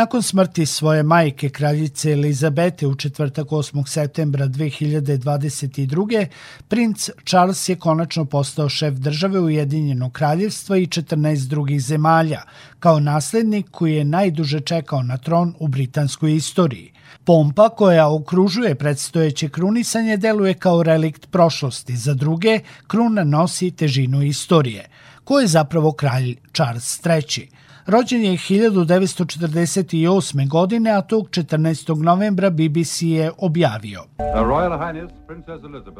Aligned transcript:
Nakon 0.00 0.22
smrti 0.22 0.66
svoje 0.66 1.02
majke, 1.02 1.48
kraljice 1.48 2.12
Elizabete 2.12 2.86
u 2.86 2.94
četvrtak 2.94 3.46
8. 3.46 3.86
septembra 3.86 4.46
2022. 4.46 6.26
princ 6.68 7.10
Charles 7.26 7.68
je 7.68 7.76
konačno 7.76 8.24
postao 8.24 8.68
šef 8.68 8.94
države 8.94 9.40
Ujedinjenog 9.40 10.12
kraljevstva 10.12 10.76
i 10.76 10.86
14 10.86 11.48
drugih 11.48 11.82
zemalja, 11.82 12.42
kao 12.78 13.00
naslednik 13.00 13.66
koji 13.70 13.94
je 13.94 14.04
najduže 14.04 14.60
čekao 14.60 15.02
na 15.02 15.18
tron 15.18 15.54
u 15.58 15.68
britanskoj 15.68 16.34
istoriji. 16.34 16.92
Pompa 17.24 17.68
koja 17.68 18.10
okružuje 18.10 18.74
predstojeće 18.74 19.48
krunisanje 19.48 20.16
deluje 20.16 20.54
kao 20.54 20.82
relikt 20.82 21.30
prošlosti. 21.30 21.96
Za 21.96 22.14
druge, 22.14 22.60
kruna 22.86 23.24
nosi 23.24 23.70
težinu 23.70 24.22
istorije. 24.22 24.88
Ko 25.24 25.40
je 25.40 25.46
zapravo 25.46 25.92
kralj 25.92 26.36
Charles 26.52 27.00
III? 27.06 27.59
Rođen 27.90 28.22
je 28.22 28.32
1948. 28.32 30.48
godine, 30.48 30.90
a 30.90 31.02
tog 31.02 31.28
14. 31.28 32.02
novembra 32.02 32.50
BBC 32.50 33.02
je 33.02 33.30
objavio. 33.38 34.04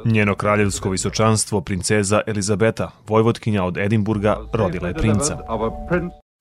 Njeno 0.04 0.34
kraljevsko 0.34 0.90
visočanstvo, 0.90 1.60
princeza 1.60 2.20
Elizabeta, 2.26 2.90
vojvotkinja 3.08 3.64
od 3.64 3.78
Edimburga, 3.78 4.36
rodila 4.52 4.88
je 4.88 4.94
princa. 4.94 5.38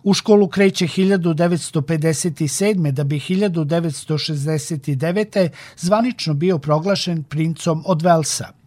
U 0.03 0.13
školu 0.13 0.47
kreće 0.47 0.85
1957. 0.85 2.91
da 2.91 3.03
bi 3.03 3.19
1969. 3.19 5.49
zvanično 5.77 6.33
bio 6.33 6.57
proglašen 6.57 7.23
princom 7.23 7.83
od 7.85 8.01
Velsa. 8.01 8.58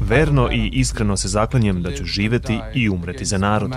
Verno 0.00 0.50
i 0.52 0.70
iskreno 0.72 1.16
se 1.16 1.28
zaklanjem 1.28 1.82
da 1.82 1.92
ću 1.92 2.04
živeti 2.04 2.58
i 2.74 2.88
umreti 2.88 3.24
za 3.24 3.38
narod. 3.38 3.70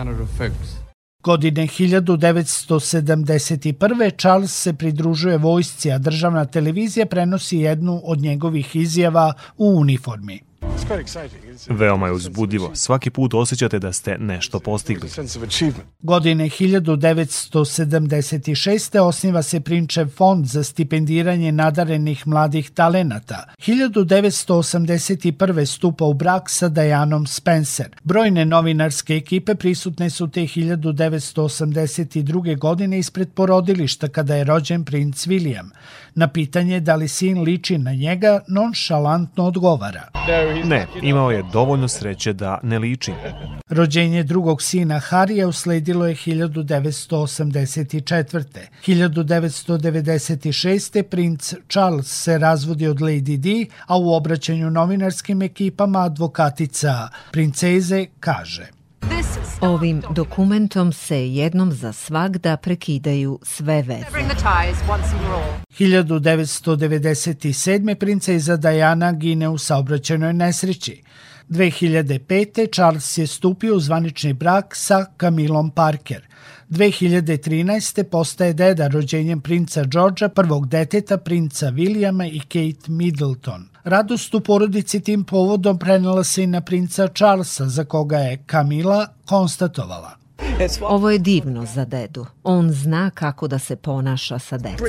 Godine 1.23 1.67
1971. 1.67 4.17
Charles 4.17 4.51
se 4.51 4.73
pridružuje 4.73 5.37
vojsci, 5.37 5.91
a 5.91 5.97
državna 5.97 6.45
televizija 6.45 7.05
prenosi 7.05 7.57
jednu 7.57 8.01
od 8.03 8.19
njegovih 8.19 8.75
izjava 8.75 9.33
u 9.57 9.79
uniformi. 9.79 10.39
Veoma 11.69 12.07
je 12.07 12.13
uzbudivo. 12.13 12.71
Svaki 12.73 13.09
put 13.09 13.33
osjećate 13.33 13.79
da 13.79 13.93
ste 13.93 14.17
nešto 14.17 14.59
postigli. 14.59 15.09
Godine 16.01 16.49
1976. 16.49 18.99
osniva 18.99 19.41
se 19.41 19.59
Prinčev 19.59 20.07
fond 20.07 20.45
za 20.45 20.63
stipendiranje 20.63 21.51
nadarenih 21.51 22.27
mladih 22.27 22.69
talenata. 22.69 23.43
1981. 23.57 25.65
stupa 25.65 26.05
u 26.05 26.13
brak 26.13 26.49
sa 26.49 26.69
Dajanom 26.69 27.27
Spencer. 27.27 27.89
Brojne 28.03 28.45
novinarske 28.45 29.15
ekipe 29.15 29.55
prisutne 29.55 30.09
su 30.09 30.27
te 30.27 30.41
1982. 30.41 32.57
godine 32.57 32.99
ispred 32.99 33.33
porodilišta 33.33 34.07
kada 34.07 34.35
je 34.35 34.43
rođen 34.43 34.85
princ 34.85 35.27
William. 35.27 35.69
Na 36.15 36.27
pitanje 36.27 36.79
da 36.79 36.95
li 36.95 37.07
sin 37.07 37.41
liči 37.41 37.77
na 37.77 37.93
njega, 37.93 38.39
nonšalantno 38.47 39.43
odgovara. 39.43 40.09
Ne, 40.65 40.87
imao 41.01 41.31
je 41.31 41.43
dovoljno 41.53 41.87
sreće 41.87 42.33
da 42.33 42.59
ne 42.63 42.79
liči. 42.79 43.11
Rođenje 43.69 44.23
drugog 44.23 44.61
sina 44.61 44.99
Harija 44.99 45.47
usledilo 45.47 46.07
je 46.07 46.15
1984. 46.15 48.43
1996. 48.87 51.03
princ 51.03 51.53
Charles 51.69 52.23
se 52.23 52.37
razvodi 52.37 52.87
od 52.87 52.99
Lady 52.99 53.37
Di, 53.37 53.69
a 53.85 53.97
u 53.97 54.13
obraćanju 54.13 54.69
novinarskim 54.69 55.41
ekipama 55.41 55.99
advokatica 55.99 57.09
princeze 57.31 58.05
kaže– 58.19 58.67
Ovim 59.61 60.01
dokumentom 60.15 60.93
se 60.93 61.27
jednom 61.27 61.71
za 61.71 61.93
svagda 61.93 62.57
prekidaju 62.57 63.39
sve 63.43 63.81
veze. 63.81 64.05
1997. 65.79 67.95
princeza 67.95 68.57
Diana 68.57 69.11
gine 69.11 69.49
u 69.49 69.57
saobraćenoj 69.57 70.33
nesreći. 70.33 71.03
2005. 71.53 72.73
Charles 72.73 73.17
je 73.17 73.27
stupio 73.27 73.75
u 73.75 73.79
zvanični 73.79 74.33
brak 74.33 74.75
sa 74.75 75.05
Camilom 75.19 75.71
Parker. 75.71 76.27
2013. 76.69 78.03
postaje 78.03 78.53
deda 78.53 78.87
rođenjem 78.87 79.41
princa 79.41 79.83
Georgea, 79.83 80.29
prvog 80.29 80.67
deteta 80.67 81.17
princa 81.17 81.71
Williama 81.71 82.29
i 82.31 82.39
Kate 82.39 82.91
Middleton. 82.91 83.69
Radost 83.83 84.33
u 84.33 84.39
porodici 84.39 84.99
tim 84.99 85.23
povodom 85.23 85.79
prenela 85.79 86.23
se 86.23 86.43
i 86.43 86.47
na 86.47 86.61
princa 86.61 87.07
Charlesa, 87.07 87.69
za 87.69 87.85
koga 87.85 88.17
je 88.17 88.43
Camila 88.51 89.07
konstatovala. 89.25 90.22
Ovo 90.81 91.09
je 91.09 91.19
divno 91.19 91.65
za 91.65 91.85
dedu. 91.85 92.25
On 92.43 92.71
zna 92.71 93.09
kako 93.09 93.47
da 93.47 93.59
se 93.59 93.75
ponaša 93.75 94.39
sa 94.39 94.57
decom. 94.57 94.87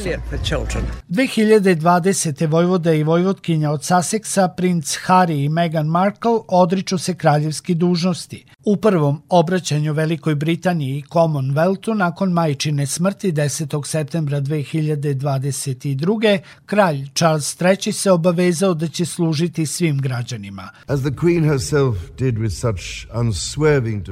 2020. 1.09 2.49
Vojvoda 2.49 2.93
i 2.93 3.03
Vojvodkinja 3.03 3.71
od 3.71 3.81
Sussexa, 3.81 4.49
princ 4.57 4.99
Harry 5.07 5.45
i 5.45 5.49
Meghan 5.49 5.87
Markle 5.87 6.39
odriču 6.49 6.99
se 6.99 7.15
kraljevski 7.15 7.75
dužnosti. 7.75 8.45
U 8.65 8.77
prvom 8.77 9.23
obraćanju 9.29 9.93
Velikoj 9.93 10.35
Britaniji 10.35 10.99
i 10.99 11.03
Commonwealthu 11.03 11.95
nakon 11.95 12.33
majčine 12.33 12.87
smrti 12.87 13.33
10. 13.33 13.87
septembra 13.87 14.41
2022. 14.41 16.39
kralj 16.67 17.09
Charles 17.15 17.61
III 17.61 17.93
se 17.93 18.11
obavezao 18.11 18.75
da 18.75 18.89
će 18.89 19.05
služiti 19.05 19.67
svim 19.67 19.99
građanima. 19.99 20.69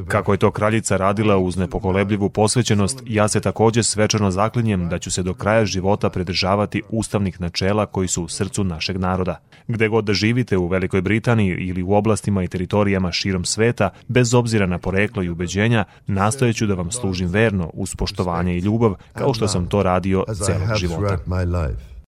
Kako 0.08 0.32
je 0.32 0.38
to 0.38 0.50
kraljica 0.50 0.96
radila 0.96 1.36
uz 1.52 1.56
nepokolebljivu 1.56 2.28
posvećenost, 2.30 3.02
ja 3.06 3.28
se 3.28 3.40
također 3.40 3.84
svečano 3.84 4.30
zaklinjem 4.30 4.88
da 4.88 4.98
ću 4.98 5.10
se 5.10 5.22
do 5.22 5.34
kraja 5.34 5.64
života 5.64 6.10
predržavati 6.10 6.82
ustavnih 6.90 7.40
načela 7.40 7.86
koji 7.86 8.08
su 8.08 8.24
u 8.24 8.28
srcu 8.28 8.64
našeg 8.64 8.96
naroda. 8.96 9.40
Gde 9.68 9.88
god 9.88 10.04
da 10.04 10.12
živite 10.12 10.56
u 10.56 10.66
Velikoj 10.66 11.02
Britaniji 11.02 11.56
ili 11.68 11.82
u 11.82 11.92
oblastima 11.92 12.42
i 12.42 12.48
teritorijama 12.48 13.12
širom 13.12 13.44
sveta, 13.44 13.90
bez 14.08 14.34
obzira 14.34 14.66
na 14.66 14.78
poreklo 14.78 15.22
i 15.22 15.28
ubeđenja, 15.28 15.84
nastojeću 16.06 16.66
da 16.66 16.74
vam 16.74 16.90
služim 16.90 17.28
verno 17.28 17.70
uz 17.74 17.94
poštovanje 17.94 18.56
i 18.56 18.60
ljubav, 18.60 18.94
kao 19.12 19.34
što 19.34 19.48
sam 19.48 19.66
to 19.66 19.82
radio 19.82 20.24
celog 20.34 20.76
života. 20.76 21.18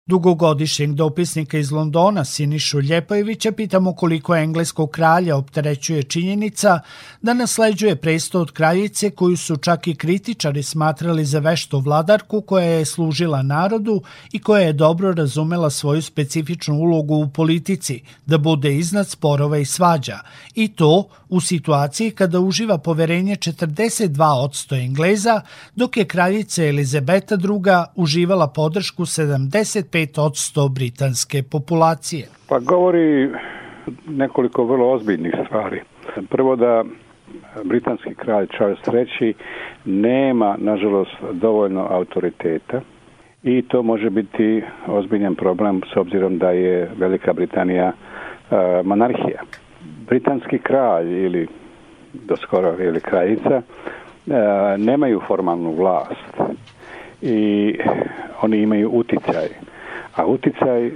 Dugogodišnjeg 0.06 0.94
dopisnika 0.94 1.58
iz 1.58 1.72
Londona 1.72 2.26
Sinišu 2.26 2.82
Ljepojevića 2.82 3.52
pitamo 3.52 3.94
koliko 3.96 4.36
engleskog 4.36 4.92
kralja 4.92 5.38
opterećuje 5.38 6.04
činjenica 6.04 6.80
da 7.22 7.34
nasleđuje 7.34 7.96
presto 7.96 8.42
od 8.42 8.52
kraljice 8.52 9.10
koju 9.10 9.38
su 9.38 9.58
čak 9.58 9.88
i 9.88 9.96
kritičari 9.96 10.64
smatrali 10.64 11.26
za 11.26 11.40
veštu 11.40 11.80
vladarku 11.80 12.42
koja 12.42 12.66
je 12.66 12.86
služila 12.86 13.42
narodu 13.42 14.02
i 14.32 14.40
koja 14.40 14.62
je 14.62 14.74
dobro 14.74 15.12
razumela 15.12 15.70
svoju 15.70 16.02
specifičnu 16.02 16.76
ulogu 16.76 17.16
u 17.16 17.30
politici, 17.30 18.02
da 18.26 18.38
bude 18.38 18.76
iznad 18.76 19.10
sporova 19.10 19.58
i 19.58 19.66
svađa. 19.66 20.20
I 20.56 20.68
to 20.68 21.08
u 21.30 21.42
situaciji 21.42 22.12
kada 22.12 22.40
uživa 22.40 22.78
poverenje 22.78 23.36
42% 23.36 24.86
Engleza, 24.86 25.42
dok 25.76 25.98
je 25.98 26.06
kraljica 26.06 26.64
Elizabeta 26.64 27.36
II. 27.36 27.86
uživala 27.96 28.48
podršku 28.48 29.06
75 29.06 30.01
5% 30.06 30.70
britanske 30.70 31.44
populacije. 31.44 32.28
Pa 32.50 32.60
govori 32.60 33.30
nekoliko 34.08 34.64
vrlo 34.64 34.92
ozbiljnih 34.92 35.34
stvari. 35.46 35.82
Prvo 36.30 36.56
da 36.56 36.84
britanski 37.64 38.16
kralj 38.16 38.48
Charles 38.48 38.80
III 39.22 39.34
nema, 39.86 40.56
nažalost, 40.60 41.12
dovoljno 41.32 41.88
autoriteta 41.90 42.82
i 43.44 43.62
to 43.62 43.84
može 43.84 44.10
biti 44.10 44.64
ozbiljan 44.88 45.36
problem 45.36 45.82
s 45.94 45.98
obzirom 45.98 46.38
da 46.38 46.52
je 46.52 46.92
Velika 46.98 47.34
Britanija 47.34 47.92
e, 47.92 47.94
monarhija. 48.84 49.42
Britanski 50.08 50.60
kralj 50.60 51.26
ili 51.26 51.48
do 52.14 52.36
skoro 52.38 52.76
ili 52.80 53.02
kraljica 53.02 53.62
e, 53.62 53.62
nemaju 54.78 55.22
formalnu 55.28 55.76
vlast 55.76 56.54
i 57.22 57.74
oni 58.42 58.58
imaju 58.58 58.90
uticaj 58.90 59.48
a 60.16 60.26
uticaj 60.26 60.92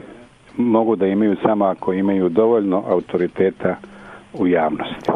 mogu 0.58 0.96
da 0.96 1.08
imaju 1.08 1.36
samo 1.44 1.66
ako 1.66 1.94
imaju 1.94 2.30
dovoljno 2.30 2.84
autoriteta 2.88 3.76
u 4.34 4.48
javnosti. 4.48 5.12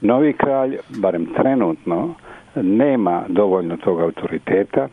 Novi 0.00 0.32
kralj, 0.32 0.76
barem 0.98 1.26
trenutno, 1.26 2.14
nema 2.54 3.22
dovoljno 3.28 3.76
tog 3.76 4.00
autoriteta, 4.00 4.88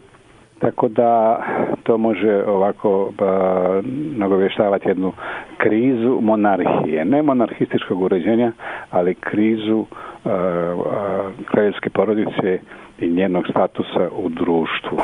tako 0.59 0.87
da 0.87 1.43
to 1.83 1.97
može 1.97 2.43
ovako 2.47 3.11
ba, 3.17 3.81
nagovještavati 4.15 4.89
jednu 4.89 5.11
krizu 5.57 6.19
monarhije. 6.21 7.05
Ne 7.05 7.21
monarhističkog 7.21 8.01
uređenja, 8.01 8.51
ali 8.91 9.15
krizu 9.15 9.85
a, 10.25 10.29
a, 10.29 11.31
kraljevske 11.45 11.89
porodice 11.89 12.59
i 12.99 13.09
njenog 13.09 13.43
statusa 13.49 14.09
u 14.17 14.29
društvu. 14.29 14.97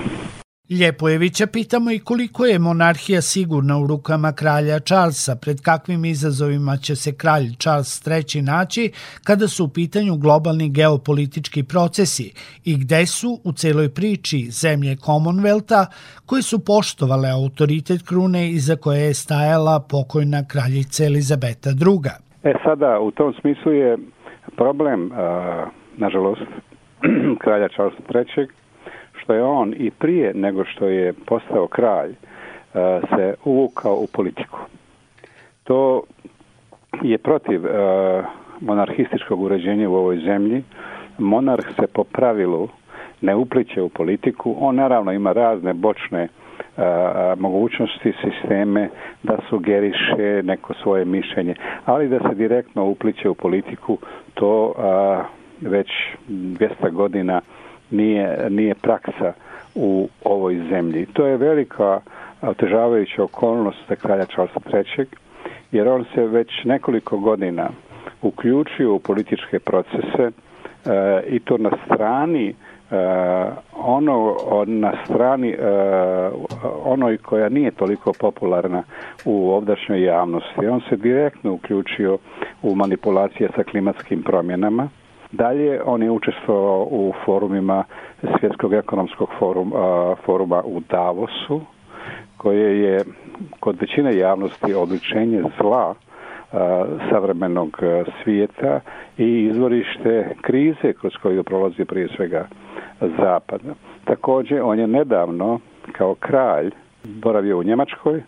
Ljepojevića 0.69 1.47
pitamo 1.53 1.91
i 1.91 1.99
koliko 1.99 2.45
je 2.45 2.59
monarhija 2.59 3.21
sigurna 3.21 3.79
u 3.79 3.87
rukama 3.87 4.31
kralja 4.31 4.79
Charlesa, 4.79 5.35
pred 5.41 5.57
kakvim 5.61 6.05
izazovima 6.05 6.77
će 6.77 6.95
se 6.95 7.11
kralj 7.17 7.47
Charles 7.59 8.07
III 8.07 8.41
naći 8.41 8.91
kada 9.23 9.47
su 9.47 9.65
u 9.65 9.67
pitanju 9.67 10.15
globalni 10.15 10.69
geopolitički 10.69 11.63
procesi 11.63 12.33
i 12.65 12.77
gde 12.77 13.05
su 13.05 13.39
u 13.43 13.51
celoj 13.51 13.89
priči 13.89 14.37
zemlje 14.63 14.95
Commonwealtha 14.95 15.85
koje 16.25 16.41
su 16.41 16.65
poštovale 16.65 17.29
autoritet 17.29 18.01
krune 18.09 18.49
iza 18.49 18.75
koje 18.75 19.01
je 19.01 19.13
stajala 19.13 19.79
pokojna 19.91 20.41
kraljica 20.51 21.05
Elizabeta 21.05 21.69
II. 21.69 22.11
E 22.43 22.53
sada, 22.63 22.99
u 22.99 23.11
tom 23.11 23.33
smislu 23.41 23.71
je 23.71 23.97
problem, 24.57 25.11
nažalost, 25.97 26.51
kralja 27.43 27.67
Charlesa 27.69 28.03
III 28.13 28.58
što 29.29 29.33
je 29.33 29.43
on 29.43 29.73
i 29.77 29.91
prije 29.91 30.33
nego 30.33 30.65
što 30.65 30.85
je 30.85 31.13
postao 31.13 31.67
kralj 31.67 32.09
eh, 32.11 33.01
se 33.15 33.35
uvukao 33.45 33.95
u 33.95 34.07
politiku. 34.13 34.59
To 35.63 36.03
je 37.01 37.17
protiv 37.17 37.65
eh, 37.65 38.23
monarhističkog 38.61 39.41
uređenja 39.41 39.89
u 39.89 39.95
ovoj 39.95 40.17
zemlji. 40.17 40.63
Monarh 41.17 41.65
se 41.75 41.87
po 41.93 42.03
pravilu 42.03 42.67
ne 43.21 43.35
upliče 43.35 43.81
u 43.81 43.89
politiku. 43.89 44.55
On 44.59 44.75
naravno 44.75 45.11
ima 45.11 45.31
razne 45.31 45.73
bočne 45.73 46.23
eh, 46.23 46.29
mogućnosti, 47.37 48.13
sisteme 48.23 48.89
da 49.23 49.37
sugeriše 49.49 50.41
neko 50.43 50.73
svoje 50.73 51.05
mišljenje, 51.05 51.55
ali 51.85 52.09
da 52.09 52.19
se 52.19 52.35
direktno 52.35 52.85
upliče 52.85 53.29
u 53.29 53.35
politiku, 53.35 53.97
to 54.33 54.73
već 55.61 55.87
200 56.29 56.91
godina 56.91 57.41
nije, 57.91 58.49
nije 58.49 58.75
praksa 58.75 59.33
u 59.75 60.09
ovoj 60.23 60.61
zemlji. 60.69 61.05
To 61.05 61.25
je 61.25 61.37
velika 61.37 61.99
otežavajuća 62.41 63.23
okolnost 63.23 63.77
za 63.89 63.95
kralja 63.95 64.25
Charlesa 64.25 64.59
III. 64.97 65.05
jer 65.71 65.87
on 65.87 66.05
se 66.15 66.27
već 66.27 66.49
nekoliko 66.63 67.17
godina 67.17 67.69
uključio 68.21 68.93
u 68.93 68.99
političke 68.99 69.59
procese 69.59 70.23
e, 70.23 70.31
i 71.27 71.39
to 71.39 71.57
na 71.57 71.71
strani 71.85 72.47
e, 72.49 72.55
ono 73.75 74.35
na 74.65 74.93
strani 75.05 75.49
e, 75.49 75.57
onoj 76.83 77.17
koja 77.17 77.49
nije 77.49 77.71
toliko 77.71 78.13
popularna 78.19 78.83
u 79.25 79.51
ovdašnjoj 79.51 80.03
javnosti. 80.03 80.67
On 80.67 80.81
se 80.89 80.95
direktno 80.95 81.53
uključio 81.53 82.17
u 82.61 82.75
manipulacije 82.75 83.49
sa 83.55 83.63
klimatskim 83.63 84.23
promjenama 84.23 84.89
Dalje, 85.31 85.81
on 85.85 86.03
je 86.03 86.11
učestvovao 86.11 86.87
u 86.91 87.13
forumima 87.25 87.83
Svjetskog 88.39 88.73
ekonomskog 88.73 89.29
forum, 89.39 89.73
foruma 90.25 90.63
u 90.65 90.79
Davosu, 90.79 91.61
koje 92.37 92.81
je 92.81 93.03
kod 93.59 93.77
većine 93.81 94.17
javnosti 94.17 94.73
odličenje 94.73 95.43
zla 95.61 95.95
savremenog 97.09 97.77
svijeta 98.23 98.79
i 99.17 99.43
izvorište 99.43 100.35
krize 100.41 100.93
kroz 101.01 101.13
koju 101.21 101.43
prolazi 101.43 101.85
prije 101.85 102.07
svega 102.15 102.47
Zapad. 103.01 103.61
Također, 104.05 104.61
on 104.63 104.79
je 104.79 104.87
nedavno 104.87 105.59
kao 105.91 106.15
kralj 106.15 106.71
boravio 107.03 107.59
u 107.59 107.63
Njemačkoj 107.63 108.23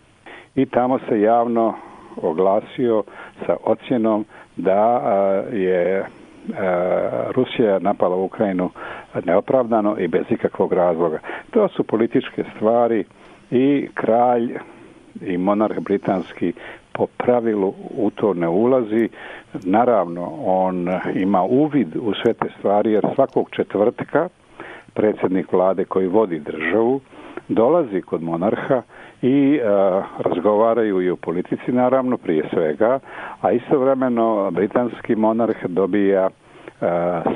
i 0.54 0.66
tamo 0.66 0.98
se 1.08 1.20
javno 1.20 1.74
oglasio 2.16 3.02
sa 3.46 3.56
ocjenom 3.64 4.24
da 4.56 5.00
je 5.52 6.04
E, 6.48 6.54
Rusija 7.32 7.74
je 7.74 7.80
napala 7.80 8.16
Ukrajinu 8.16 8.70
neopravdano 9.24 9.96
i 9.98 10.08
bez 10.08 10.24
ikakvog 10.30 10.72
razloga. 10.72 11.18
To 11.50 11.68
su 11.68 11.84
političke 11.84 12.44
stvari 12.56 13.04
i 13.50 13.88
kralj 13.94 14.58
i 15.20 15.38
monarh 15.38 15.78
britanski 15.80 16.52
po 16.92 17.06
pravilu 17.06 17.74
u 17.96 18.10
to 18.10 18.34
ne 18.34 18.48
ulazi. 18.48 19.08
Naravno, 19.64 20.32
on 20.44 20.88
ima 21.14 21.42
uvid 21.42 21.96
u 21.96 22.12
sve 22.22 22.32
te 22.34 22.46
stvari 22.58 22.92
jer 22.92 23.06
svakog 23.14 23.50
četvrtka 23.50 24.28
predsjednik 24.94 25.52
vlade 25.52 25.84
koji 25.84 26.06
vodi 26.06 26.38
državu 26.38 27.00
dolazi 27.48 28.00
kod 28.00 28.22
monarha 28.22 28.82
i 29.22 29.60
uh, 29.60 30.04
razgovaraju 30.18 31.02
i 31.02 31.10
o 31.10 31.16
politici 31.16 31.72
naravno 31.72 32.16
prije 32.16 32.44
svega, 32.50 32.98
a 33.40 33.52
istovremeno 33.52 34.50
britanski 34.50 35.16
monarh 35.16 35.56
dobija 35.66 36.26
uh, 36.26 36.88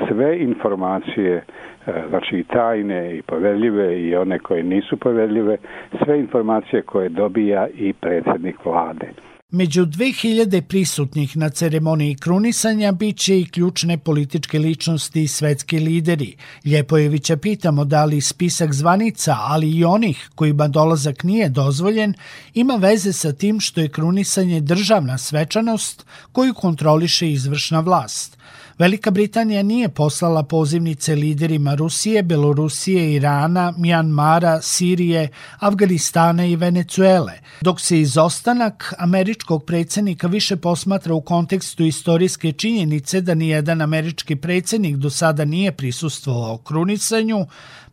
sve 0.09 0.37
informacije, 0.39 1.43
e, 1.87 2.03
znači 2.09 2.37
i 2.37 2.43
tajne 2.43 3.15
i 3.15 3.21
poveljive 3.21 4.01
i 4.01 4.15
one 4.15 4.39
koje 4.39 4.63
nisu 4.63 4.97
poveljive, 4.97 5.57
sve 6.05 6.19
informacije 6.19 6.81
koje 6.81 7.09
dobija 7.09 7.67
i 7.67 7.93
predsjednik 7.93 8.65
vlade. 8.65 9.07
Među 9.51 9.85
2000 9.85 10.61
prisutnih 10.61 11.37
na 11.37 11.49
ceremoniji 11.49 12.15
krunisanja 12.15 12.91
bit 12.91 13.17
će 13.17 13.39
i 13.39 13.45
ključne 13.45 13.97
političke 13.97 14.59
ličnosti 14.59 15.23
i 15.23 15.27
svetski 15.27 15.79
lideri. 15.79 16.35
Ljepojevića 16.65 17.37
pitamo 17.37 17.85
da 17.85 18.05
li 18.05 18.21
spisak 18.21 18.73
zvanica, 18.73 19.35
ali 19.39 19.71
i 19.71 19.83
onih 19.83 20.29
kojima 20.35 20.67
dolazak 20.67 21.23
nije 21.23 21.49
dozvoljen, 21.49 22.13
ima 22.53 22.75
veze 22.75 23.13
sa 23.13 23.33
tim 23.33 23.59
što 23.59 23.81
je 23.81 23.89
krunisanje 23.89 24.61
državna 24.61 25.17
svečanost 25.17 26.05
koju 26.31 26.53
kontroliše 26.53 27.31
izvršna 27.31 27.79
vlast. 27.79 28.36
Velika 28.79 29.11
Britanija 29.11 29.63
nije 29.63 29.89
poslala 29.89 30.43
pozivnice 30.43 31.15
liderima 31.15 31.75
Rusije, 31.75 32.23
Belorusije, 32.23 33.13
Irana, 33.13 33.73
Mjanmara, 33.77 34.61
Sirije, 34.61 35.29
Afganistana 35.59 36.45
i 36.45 36.55
Venecuele, 36.55 37.33
dok 37.61 37.79
se 37.79 37.99
izostanak 37.99 38.93
američkog 38.99 39.65
predsjednika 39.65 40.27
više 40.27 40.55
posmatra 40.57 41.13
u 41.13 41.21
kontekstu 41.21 41.83
istorijske 41.83 42.51
činjenice 42.51 43.21
da 43.21 43.35
nijedan 43.35 43.81
američki 43.81 44.35
predsjednik 44.35 44.95
do 44.95 45.09
sada 45.09 45.45
nije 45.45 45.71
prisustvovao 45.71 46.57
krunisanju, 46.57 47.37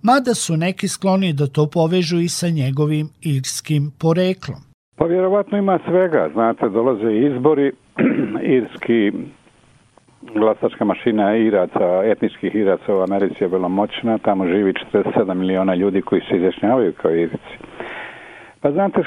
mada 0.02 0.34
su 0.34 0.56
neki 0.56 0.88
skloni 0.88 1.32
da 1.32 1.46
to 1.46 1.66
povežu 1.66 2.18
i 2.20 2.28
sa 2.28 2.48
njegovim 2.48 3.08
irskim 3.22 3.92
poreklom. 4.00 4.60
Pa 4.96 5.04
vjerovatno 5.04 5.58
ima 5.58 5.78
svega, 5.88 6.30
znate, 6.34 6.68
dolaze 6.68 7.10
izbori, 7.12 7.72
irski 8.56 9.12
glasačka 10.34 10.84
mašina 10.84 11.36
Iraca, 11.36 12.02
etničkih 12.04 12.54
Iraca 12.54 12.94
u 12.94 13.00
Americi 13.00 13.44
je 13.44 13.48
bila 13.48 13.68
moćna, 13.68 14.18
tamo 14.18 14.46
živi 14.46 14.72
47 14.92 15.34
miliona 15.34 15.74
ljudi 15.74 16.02
koji 16.02 16.20
se 16.20 16.36
izjašnjavaju 16.36 16.92
kao 16.92 17.10
Irici. 17.10 17.58
Pa 18.60 18.70
znate, 18.70 19.02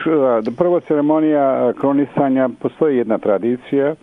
prvo 0.58 0.80
ceremonija 0.80 1.74
kronisanja, 1.80 2.50
postoji 2.62 2.98
jedna 2.98 3.18
tradicija, 3.18 3.96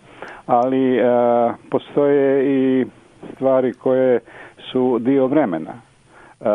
ali 0.45 1.01
a, 1.03 1.53
postoje 1.71 2.45
i 2.45 2.85
stvari 3.35 3.73
koje 3.73 4.19
su 4.71 4.99
dio 4.99 5.27
vremena. 5.27 5.73
E, 6.41 6.45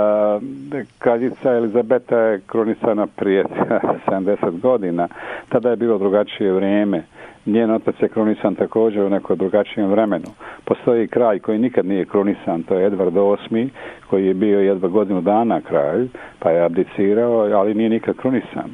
Kraljica 0.99 1.53
Elizabeta 1.53 2.19
je 2.19 2.41
kronisana 2.47 3.07
prije 3.07 3.45
70 4.09 4.61
godina. 4.61 5.09
Tada 5.49 5.71
je 5.71 5.77
bilo 5.77 5.99
drugačije 5.99 6.53
vrijeme. 6.53 7.03
Njen 7.47 7.71
otac 7.71 7.95
je 8.01 8.09
kronisan 8.09 8.55
također 8.55 9.03
u 9.03 9.11
neko 9.11 9.35
drugačijem 9.35 9.91
vremenu. 9.91 10.27
Postoji 10.65 11.09
kralj 11.09 11.39
koji 11.39 11.59
nikad 11.59 11.87
nije 11.87 12.05
kronisan, 12.05 12.63
to 12.63 12.75
je 12.75 12.87
Edvard 12.87 13.15
VIII, 13.51 13.71
koji 14.11 14.27
je 14.27 14.35
bio 14.35 14.61
jedva 14.61 14.89
godinu 14.89 15.21
dana 15.21 15.61
kralj, 15.61 16.09
pa 16.39 16.51
je 16.51 16.65
abdicirao, 16.65 17.39
ali 17.39 17.75
nije 17.75 17.91
nikad 17.91 18.17
kronisan. 18.17 18.71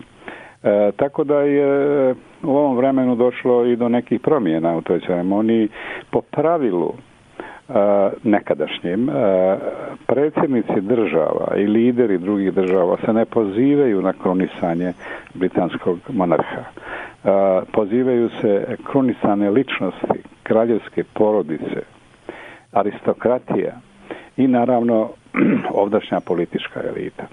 E, 0.63 0.93
tako 0.97 1.25
da 1.25 1.41
je 1.41 2.11
e, 2.11 2.15
u 2.43 2.57
ovom 2.57 2.77
vremenu 2.77 3.17
došlo 3.17 3.67
i 3.67 3.77
do 3.77 3.89
nekih 3.89 4.21
promjena 4.21 4.77
u 4.77 4.83
toj 4.83 5.01
ceremoniji. 5.01 5.69
Po 6.11 6.21
pravilu, 6.21 6.93
E, 7.69 7.73
nekadašnjim 8.23 9.09
e, 9.09 9.13
predsjednici 10.07 10.81
država 10.81 11.57
i 11.57 11.67
lideri 11.67 12.19
drugih 12.19 12.53
država 12.55 12.97
se 12.97 13.13
ne 13.13 13.25
pozivaju 13.25 14.03
na 14.03 14.13
kronisanje 14.13 14.93
britanskog 15.35 15.99
monarha. 16.09 16.61
E, 16.61 16.65
pozivaju 17.73 18.31
se 18.41 18.77
kronisane 18.85 19.51
ličnosti, 19.51 20.07
kraljevske 20.43 21.05
porodice, 21.05 21.83
aristokratija 22.73 23.73
i 24.37 24.47
naravno 24.49 25.09
ovdašnja 25.83 26.21
politička 26.21 26.81
elita. 26.89 27.27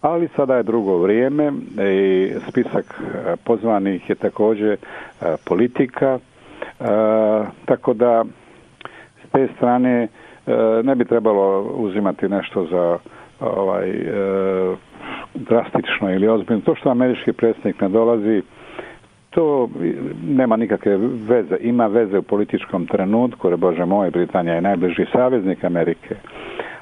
Ali 0.00 0.28
sada 0.36 0.56
je 0.56 0.62
drugo 0.62 0.98
vrijeme 0.98 1.52
i 1.92 2.30
spisak 2.48 3.00
pozvanih 3.44 4.10
je 4.10 4.14
također 4.14 4.76
politika, 5.44 6.18
tako 7.66 7.94
da 7.94 8.24
te 9.32 9.48
strane 9.56 10.02
e, 10.02 10.08
ne 10.84 10.94
bi 10.94 11.04
trebalo 11.04 11.62
uzimati 11.62 12.28
nešto 12.28 12.66
za 12.66 12.98
ovaj 13.40 13.90
e, 13.90 14.76
drastično 15.34 16.14
ili 16.14 16.28
ozbiljno. 16.28 16.62
To 16.62 16.74
što 16.74 16.90
američki 16.90 17.32
predsjednik 17.32 17.80
ne 17.80 17.88
dolazi, 17.88 18.42
to 19.30 19.68
nema 20.26 20.56
nikakve 20.56 20.96
veze. 21.28 21.56
Ima 21.60 21.86
veze 21.86 22.18
u 22.18 22.22
političkom 22.22 22.86
trenutku, 22.86 23.48
jer 23.48 23.56
Bože 23.56 23.84
moj, 23.84 24.10
Britanija 24.10 24.54
je 24.54 24.60
najbliži 24.60 25.06
saveznik 25.12 25.64
Amerike. 25.64 26.14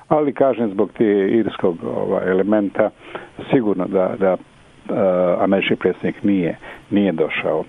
ali 0.09 0.33
kažem 0.33 0.71
zbog 0.71 0.91
te 0.99 1.05
irskog 1.29 1.77
ovaj, 1.97 2.31
elementa 2.31 2.91
sigurno 3.51 3.87
da, 3.87 4.15
da 4.19 4.33
uh, 4.33 4.97
američki 5.43 5.77
predsjednik 5.77 6.23
nije, 6.23 6.57
nije 6.91 7.13
došao. 7.13 7.65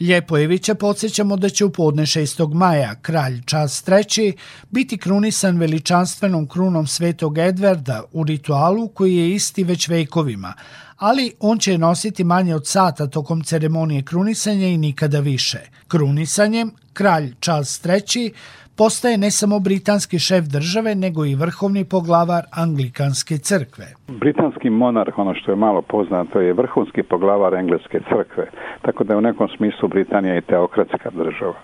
Ljepojevića 0.00 0.74
podsjećamo 0.74 1.36
da 1.36 1.48
će 1.48 1.64
u 1.64 1.70
podne 1.70 2.02
6. 2.02 2.54
maja 2.54 2.94
kralj 3.02 3.42
Charles 3.46 3.84
III 3.88 4.32
biti 4.70 4.98
krunisan 4.98 5.58
veličanstvenom 5.58 6.46
krunom 6.46 6.86
svetog 6.86 7.38
Edvarda 7.38 8.02
u 8.12 8.24
ritualu 8.24 8.88
koji 8.88 9.16
je 9.16 9.34
isti 9.34 9.64
već 9.64 9.88
vekovima, 9.88 10.54
ali 10.96 11.32
on 11.40 11.58
će 11.58 11.78
nositi 11.78 12.24
manje 12.24 12.54
od 12.54 12.66
sata 12.66 13.06
tokom 13.06 13.44
ceremonije 13.44 14.02
krunisanja 14.02 14.66
i 14.66 14.78
nikada 14.78 15.20
više. 15.20 15.58
Krunisanjem 15.88 16.70
kralj 16.92 17.34
Charles 17.40 17.84
III 17.84 18.32
postaje 18.78 19.18
ne 19.18 19.30
samo 19.30 19.58
britanski 19.58 20.18
šef 20.18 20.44
države, 20.44 20.94
nego 20.94 21.24
i 21.24 21.34
vrhovni 21.34 21.84
poglavar 21.84 22.44
Anglikanske 22.52 23.38
crkve. 23.38 23.86
Britanski 24.08 24.70
monarh, 24.70 25.18
ono 25.18 25.34
što 25.34 25.52
je 25.52 25.56
malo 25.56 25.82
poznato, 25.82 26.40
je 26.40 26.52
vrhunski 26.52 27.02
poglavar 27.02 27.54
Engleske 27.54 28.00
crkve, 28.08 28.46
tako 28.82 29.04
da 29.04 29.12
je 29.12 29.18
u 29.18 29.26
nekom 29.28 29.48
smislu 29.56 29.88
Britanija 29.88 30.36
i 30.36 30.40
teokratska 30.40 31.10
država. 31.10 31.54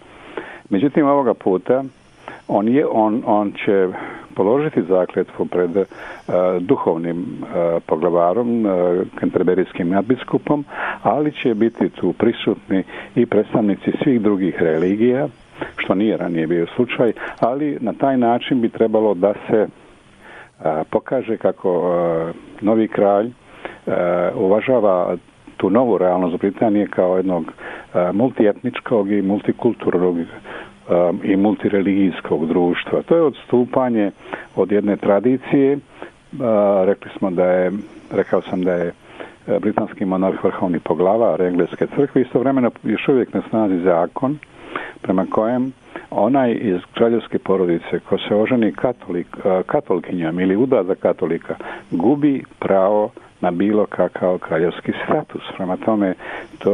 Međutim, 0.70 1.06
ovoga 1.06 1.34
puta 1.34 1.84
on, 2.48 2.68
je, 2.68 2.86
on, 2.86 3.22
on 3.26 3.52
će 3.52 3.88
položiti 4.34 4.82
zakletvu 4.82 5.46
pred 5.46 5.76
uh, 5.76 5.84
duhovnim 6.60 7.18
e, 7.18 7.74
uh, 7.76 7.82
poglavarom, 7.86 8.66
uh, 8.66 8.72
e, 8.72 9.04
kanterberijskim 9.14 9.88
nadbiskupom, 9.88 10.64
ali 11.02 11.32
će 11.32 11.54
biti 11.54 11.88
tu 11.88 12.12
prisutni 12.12 12.82
i 13.14 13.26
predstavnici 13.26 13.92
svih 14.02 14.20
drugih 14.22 14.54
religija, 14.58 15.28
što 15.76 15.94
nije 15.94 16.16
ranije 16.16 16.46
bio 16.46 16.66
slučaj, 16.66 17.12
ali 17.40 17.78
na 17.80 17.92
taj 17.92 18.16
način 18.16 18.60
bi 18.60 18.68
trebalo 18.68 19.14
da 19.14 19.34
se 19.50 19.66
a, 20.60 20.82
pokaže 20.90 21.36
kako 21.36 21.70
a, 21.84 22.32
novi 22.60 22.88
kralj 22.88 23.30
a, 23.86 24.30
uvažava 24.36 25.16
tu 25.56 25.70
novu 25.70 25.98
realnost 25.98 26.38
Britanije 26.38 26.86
kao 26.86 27.16
jednog 27.16 27.52
a, 27.94 28.10
multietničkog 28.12 29.12
i 29.12 29.22
multikulturnog 29.22 30.16
i 31.22 31.36
multireligijskog 31.36 32.46
društva. 32.46 33.02
To 33.02 33.16
je 33.16 33.22
odstupanje 33.22 34.10
od 34.56 34.72
jedne 34.72 34.96
tradicije. 34.96 35.78
Rekli 36.84 37.10
smo 37.18 37.30
da 37.30 37.44
je, 37.44 37.70
rekao 38.12 38.42
sam 38.42 38.62
da 38.62 38.72
je 38.72 38.92
britanski 39.60 40.04
monarh 40.04 40.44
vrhovni 40.44 40.78
poglava 40.80 41.36
Engleske 41.40 41.86
crkve, 41.86 42.22
istovremeno 42.22 42.70
još 42.82 43.08
uvijek 43.08 43.34
na 43.34 43.42
snazi 43.50 43.78
zakon 43.78 44.38
prema 45.02 45.26
kojem 45.26 45.72
onaj 46.10 46.52
iz 46.52 46.80
kraljevske 46.94 47.38
porodice 47.38 48.00
ko 48.00 48.18
se 48.18 48.34
oženi 48.34 48.72
katolik, 48.72 49.26
katolkinjom 49.66 50.40
ili 50.40 50.56
uda 50.56 50.82
za 50.84 50.94
katolika 50.94 51.54
gubi 51.90 52.44
pravo 52.58 53.10
na 53.40 53.50
bilo 53.50 53.86
kakav 53.86 54.38
kraljevski 54.38 54.92
status. 55.04 55.42
Prema 55.56 55.76
tome, 55.76 56.14
to, 56.58 56.72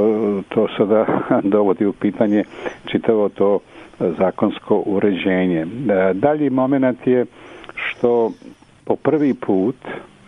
to 0.48 0.68
sada 0.76 1.06
dovodi 1.54 1.86
u 1.86 1.92
pitanje 1.92 2.44
čitavo 2.86 3.28
to 3.28 3.58
zakonsko 3.98 4.82
uređenje. 4.86 5.60
E, 5.60 5.66
dalji 6.14 6.50
moment 6.50 7.06
je 7.06 7.26
što 7.74 8.30
po 8.84 8.96
prvi 8.96 9.34
put 9.34 9.76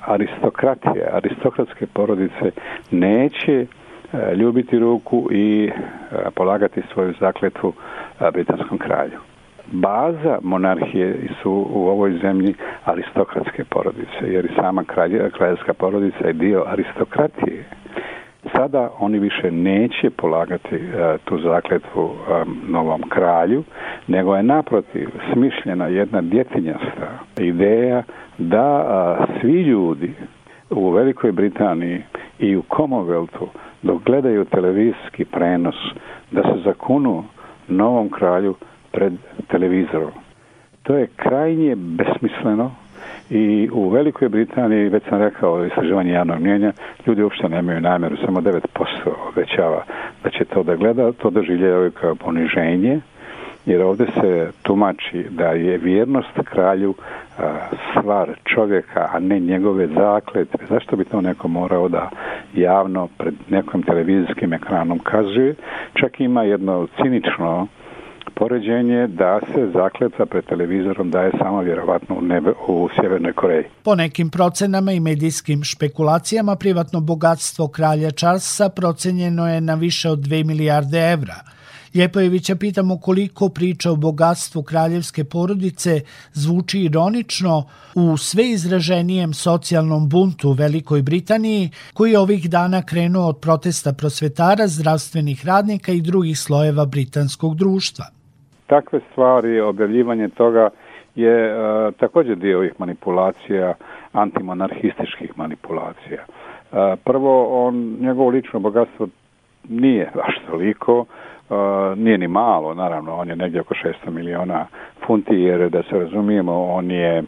aristokratije, 0.01 1.09
aristokratske 1.13 1.87
porodice 1.87 2.51
neće 2.91 3.67
E, 4.13 4.35
ljubiti 4.35 4.79
ruku 4.79 5.29
i 5.31 5.67
e, 5.67 5.73
polagati 6.35 6.83
svoju 6.93 7.15
zakletvu 7.21 7.73
e, 8.21 8.31
britanskom 8.31 8.79
kralju. 8.79 9.19
Baza 9.67 10.39
monarhije 10.43 11.15
su 11.43 11.67
u 11.71 11.87
ovoj 11.89 12.19
zemlji 12.23 12.55
aristokratske 12.85 13.65
porodice, 13.65 14.23
jer 14.23 14.45
i 14.45 14.55
sama 14.57 14.85
kraljevska 15.33 15.75
porodica 15.75 16.27
je 16.27 16.33
dio 16.33 16.65
aristokratije. 16.67 17.65
Sada 18.57 18.91
oni 18.99 19.19
više 19.19 19.51
neće 19.51 20.11
polagati 20.11 20.75
uh, 20.77 20.83
tu 21.25 21.39
zakletvu 21.39 22.03
um, 22.05 22.17
novom 22.69 23.03
kralju, 23.09 23.65
nego 24.07 24.37
je 24.37 24.43
naprotiv 24.43 25.09
smišljena 25.33 25.87
jedna 25.87 26.21
djetinjasta 26.23 27.09
ideja 27.39 28.03
da 28.39 28.85
uh, 29.21 29.41
svi 29.41 29.63
ljudi 29.63 30.15
u 30.71 30.91
Velikoj 30.91 31.33
Britaniji 31.33 32.03
i 32.39 32.57
u 32.57 32.63
Commonwealthu 32.63 33.47
dok 33.83 34.03
gledaju 34.05 34.45
televizijski 34.45 35.25
prenos 35.25 35.75
da 36.31 36.43
se 36.43 36.61
zakunu 36.65 37.25
novom 37.69 38.11
kralju 38.11 38.55
pred 38.93 39.13
televizorom. 39.49 40.11
To 40.83 40.97
je 40.97 41.07
krajnje 41.17 41.77
besmisleno 41.77 42.71
i 43.31 43.69
u 43.73 43.89
Velikoj 43.89 44.29
Britaniji, 44.29 44.89
već 44.89 45.03
sam 45.09 45.19
rekao, 45.19 45.67
istraživanje 45.67 46.13
javnog 46.13 46.41
mnjenja, 46.41 46.73
ljudi 47.07 47.23
uopšte 47.23 47.49
nemaju 47.49 47.81
namjeru, 47.81 48.17
samo 48.25 48.41
9% 48.41 48.61
obećava 49.29 49.85
da 50.25 50.31
će 50.31 50.45
to 50.45 50.63
da 50.63 50.77
gleda, 50.77 51.13
to 51.13 51.31
doživljaju 51.31 51.91
kao 51.91 52.15
poniženje, 52.15 53.01
jer 53.67 53.83
ovdje 53.83 54.07
se 54.21 54.51
tumači 54.63 55.27
da 55.31 55.47
je 55.47 55.79
vjernost 55.79 56.39
kralju 56.45 56.95
stvar 57.91 58.29
čovjeka, 58.45 59.09
a 59.13 59.19
ne 59.19 59.41
njegove 59.41 59.87
zakletve. 59.87 60.67
Zašto 60.69 60.97
bi 60.97 61.05
to 61.05 61.21
neko 61.21 61.49
morao 61.49 61.89
da 61.89 62.11
javno 62.55 63.09
pred 63.19 63.35
nekom 63.51 63.83
televizijskim 63.83 64.53
ekranom 64.53 64.99
kazuje? 64.99 65.55
Čak 65.95 66.21
ima 66.21 66.43
jedno 66.43 66.87
cinično 67.03 67.67
poređenje 68.35 69.07
da 69.07 69.41
se 69.55 69.71
zakletva 69.75 70.27
pred 70.27 70.45
televizorom 70.45 71.11
daje 71.11 71.31
samo 71.39 71.61
vjerovatno 71.61 72.17
u, 72.19 72.23
nebe, 72.23 72.53
u 72.69 72.89
Sjevernoj 72.95 73.33
Koreji. 73.33 73.65
Po 73.85 73.95
nekim 73.95 74.31
procenama 74.31 74.93
i 74.93 75.01
medijskim 75.01 75.65
špekulacijama 75.65 76.57
privatno 76.57 77.01
bogatstvo 77.01 77.69
kralja 77.69 78.11
Charlesa 78.11 78.69
procenjeno 78.69 79.49
je 79.49 79.61
na 79.61 79.75
više 79.75 80.11
od 80.11 80.19
2 80.19 80.47
milijarde 80.47 80.99
evra– 80.99 81.35
Ljepojevića 81.95 82.55
pitamo 82.57 82.99
koliko 82.99 83.49
priča 83.49 83.91
o 83.91 83.97
bogatstvu 83.97 84.63
kraljevske 84.63 85.25
porodice 85.25 85.91
zvuči 86.33 86.81
ironično 86.81 87.65
u 87.95 88.17
sve 88.17 88.45
izraženijem 88.51 89.33
socijalnom 89.33 90.09
buntu 90.09 90.49
u 90.49 90.53
Velikoj 90.53 91.03
Britaniji, 91.03 91.71
koji 91.95 92.11
je 92.13 92.19
ovih 92.19 92.51
dana 92.51 92.83
krenuo 92.83 93.29
od 93.29 93.39
protesta 93.43 93.93
prosvetara, 93.93 94.67
zdravstvenih 94.67 95.47
radnika 95.47 95.93
i 95.93 96.01
drugih 96.01 96.39
slojeva 96.39 96.87
britanskog 96.87 97.57
društva. 97.57 98.05
Takve 98.67 99.01
stvari, 99.11 99.61
objavljivanje 99.61 100.29
toga 100.29 100.71
je 101.15 101.37
uh, 101.55 101.95
također 101.95 102.37
dio 102.37 102.59
ovih 102.59 102.73
manipulacija, 102.79 103.75
antimonarhističkih 104.13 105.31
manipulacija. 105.37 106.25
Uh, 106.25 106.79
prvo, 107.05 107.67
on, 107.67 107.97
njegovo 108.01 108.29
lično 108.29 108.61
bogatstvo 108.61 109.09
nije 109.69 110.11
baš 110.15 110.35
toliko, 110.51 111.05
Uh, 111.53 111.99
nije 111.99 112.19
ni 112.19 112.29
malo, 112.29 112.75
naravno, 112.75 113.17
on 113.17 113.29
je 113.29 113.37
negdje 113.37 113.61
oko 113.61 113.75
600 113.75 114.11
miliona 114.11 114.67
funti, 115.07 115.35
jer 115.35 115.71
da 115.71 115.83
se 115.83 115.99
razumijemo, 115.99 116.65
on 116.65 116.91
je 116.91 117.23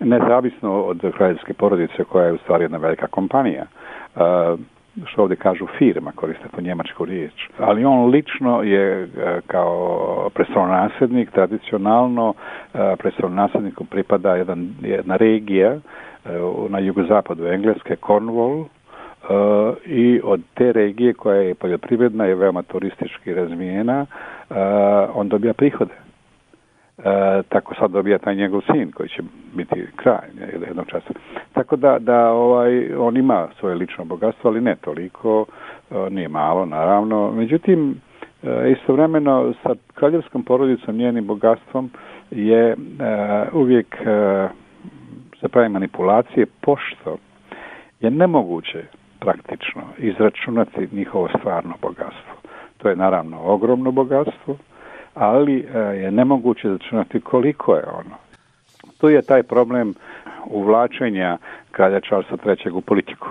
nezavisno 0.00 0.82
od 0.82 1.12
kraljevske 1.16 1.54
porodice 1.54 2.04
koja 2.04 2.26
je 2.26 2.32
u 2.32 2.38
stvari 2.38 2.64
jedna 2.64 2.78
velika 2.78 3.06
kompanija. 3.06 3.64
Uh, 4.14 4.20
što 5.06 5.22
ovdje 5.22 5.36
kažu 5.36 5.66
firma, 5.78 6.12
koriste 6.12 6.44
po 6.52 6.60
njemačku 6.60 7.04
riječ. 7.04 7.48
Ali 7.58 7.84
on 7.84 8.10
lično 8.10 8.62
je 8.62 9.04
uh, 9.04 9.10
kao 9.46 10.30
predstavnonasljednik, 10.34 11.30
tradicionalno 11.30 12.28
uh, 12.28 12.80
predstavnonasljedniku 12.98 13.84
pripada 13.84 14.36
jedan, 14.36 14.74
jedna 14.82 15.16
regija 15.16 15.74
uh, 15.74 16.70
na 16.70 16.78
jugozapadu 16.78 17.46
Engleske, 17.46 17.96
Cornwall, 17.96 18.64
uh, 19.28 19.76
i 19.86 20.20
od 20.24 20.40
te 20.54 20.72
regije 20.72 21.14
koja 21.14 21.40
je 21.40 21.54
poljoprivredna 21.54 22.28
i 22.28 22.34
veoma 22.34 22.62
turistički 22.62 23.34
razvijena, 23.34 24.06
uh, 24.50 24.56
on 25.14 25.28
dobija 25.28 25.54
prihode. 25.54 25.94
Uh, 26.98 27.04
tako 27.48 27.74
sad 27.74 27.90
dobija 27.90 28.18
taj 28.18 28.34
njegov 28.34 28.60
sin 28.72 28.92
koji 28.92 29.08
će 29.08 29.22
biti 29.54 29.86
kraj 29.96 30.28
jednog 30.66 30.86
časa. 30.86 31.12
Tako 31.52 31.76
da, 31.76 31.98
da 31.98 32.30
ovaj, 32.30 32.94
on 32.94 33.16
ima 33.16 33.48
svoje 33.58 33.74
lično 33.74 34.04
bogatstvo, 34.04 34.50
ali 34.50 34.60
ne 34.60 34.76
toliko, 34.76 35.40
uh, 35.40 36.12
nije 36.12 36.28
malo 36.28 36.66
naravno. 36.66 37.32
Međutim, 37.32 38.00
istovremeno 38.78 39.54
sa 39.62 39.74
kraljevskom 39.94 40.42
porodicom, 40.42 40.96
njenim 40.96 41.26
bogatstvom 41.26 41.90
je 42.30 42.76
uvijek 43.52 43.96
se 45.40 45.48
pravi 45.48 45.68
manipulacije 45.68 46.46
pošto 46.60 47.16
je 48.00 48.10
nemoguće 48.10 48.84
praktično 49.24 49.82
izračunati 49.98 50.88
njihovo 50.92 51.28
stvarno 51.38 51.74
bogatstvo. 51.82 52.34
To 52.78 52.88
je 52.88 52.96
naravno 52.96 53.40
ogromno 53.42 53.90
bogatstvo, 53.90 54.56
ali 55.14 55.58
e, 55.74 55.78
je 55.78 56.10
nemoguće 56.10 56.68
izračunati 56.68 57.20
koliko 57.20 57.74
je 57.74 57.84
ono. 57.86 58.16
Tu 59.00 59.08
je 59.08 59.22
taj 59.22 59.42
problem 59.42 59.94
uvlačenja 60.46 61.38
kralja 61.70 62.00
Charlesa 62.00 62.36
III. 62.46 62.72
u 62.72 62.80
politiku. 62.80 63.28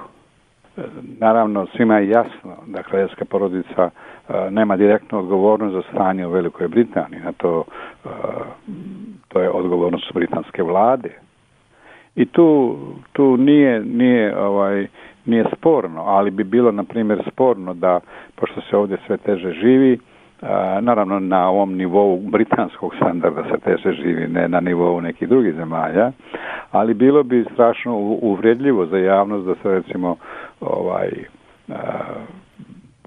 E, 0.77 0.81
naravno, 1.19 1.67
svima 1.75 1.97
je 1.97 2.09
jasno 2.09 2.55
da 2.67 2.83
kraljevska 2.83 3.25
porodica 3.25 3.89
e, 3.89 4.51
nema 4.51 4.77
direktnu 4.77 5.19
odgovornost 5.19 5.73
za 5.73 5.81
stanje 5.91 6.27
u 6.27 6.31
Velikoj 6.31 6.67
Britaniji. 6.67 7.21
Na 7.21 7.31
to, 7.31 7.63
to 9.27 9.41
je 9.41 9.49
odgovornost 9.49 10.13
britanske 10.13 10.63
vlade 10.63 11.09
I 12.15 12.25
tu, 12.25 12.77
tu 13.13 13.37
nije, 13.37 13.79
nije, 13.79 14.37
ovaj, 14.37 14.87
nije 15.25 15.45
sporno, 15.57 16.01
ali 16.01 16.31
bi 16.31 16.43
bilo, 16.43 16.71
na 16.71 16.83
primjer, 16.83 17.23
sporno 17.31 17.73
da, 17.73 17.99
pošto 18.35 18.61
se 18.61 18.77
ovdje 18.77 18.97
sve 19.07 19.17
teže 19.17 19.51
živi, 19.51 19.99
naravno 20.81 21.19
na 21.19 21.49
ovom 21.49 21.73
nivou 21.73 22.19
britanskog 22.19 22.95
standarda 22.95 23.43
se 23.43 23.57
teže 23.57 23.93
živi, 23.93 24.27
ne 24.27 24.47
na 24.47 24.59
nivou 24.59 25.01
nekih 25.01 25.29
drugih 25.29 25.53
zemalja, 25.55 26.11
ali 26.71 26.93
bilo 26.93 27.23
bi 27.23 27.45
strašno 27.53 27.95
uvredljivo 28.21 28.85
za 28.85 28.97
javnost 28.97 29.45
da 29.45 29.55
se 29.55 29.69
recimo 29.69 30.15
ovaj 30.59 31.09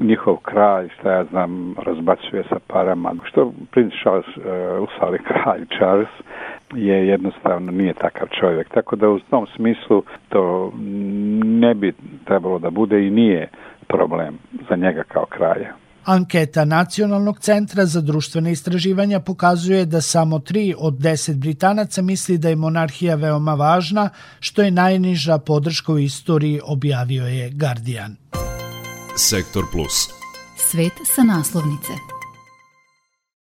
njihov 0.01 0.37
kralj, 0.37 0.89
šta 0.99 1.13
ja 1.13 1.25
znam, 1.25 1.75
razbacuje 1.87 2.43
sa 2.49 2.57
parama. 2.67 3.13
Što 3.25 3.53
princ 3.71 3.93
Charles, 4.03 4.37
uh, 4.37 4.43
usali 4.89 5.19
kralj 5.19 5.67
Charles, 5.77 6.09
je 6.75 7.09
jednostavno 7.09 7.73
nije 7.73 7.95
takav 7.95 8.29
čovjek. 8.41 8.69
Tako 8.69 8.97
da 8.97 9.09
u 9.09 9.19
tom 9.19 9.47
smislu 9.57 10.03
to 10.29 10.73
ne 11.45 11.75
bi 11.75 11.93
trebalo 12.25 12.59
da 12.59 12.71
bude 12.71 13.07
i 13.07 13.11
nije 13.11 13.49
problem 13.89 14.39
za 14.69 14.77
njega 14.77 15.03
kao 15.03 15.27
kralja. 15.27 15.73
Anketa 16.05 16.65
Nacionalnog 16.65 17.39
centra 17.39 17.87
za 17.87 18.01
društvene 18.01 18.53
istraživanja 18.53 19.21
pokazuje 19.21 19.87
da 19.87 20.01
samo 20.01 20.39
3 20.39 20.75
od 20.79 20.95
10 20.95 21.39
Britanaca 21.39 22.03
misli 22.03 22.39
da 22.39 22.49
je 22.49 22.57
monarhija 22.57 23.15
veoma 23.15 23.55
važna, 23.55 24.11
što 24.41 24.63
je 24.63 24.71
najniža 24.71 25.39
podrška 25.39 25.93
u 25.93 25.99
istoriji, 25.99 26.61
objavio 26.65 27.27
je 27.27 27.51
Guardian. 27.51 28.17
Sektor 29.17 29.65
Plus. 29.73 30.09
Svet 30.57 30.93
sa 31.05 31.23
naslovnice. 31.23 32.16